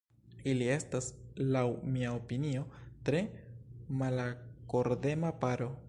[0.51, 1.09] Ili estas,
[1.55, 1.63] laŭ
[1.97, 2.65] mia opinio,
[3.09, 3.23] tre
[4.03, 5.71] malakordema paro.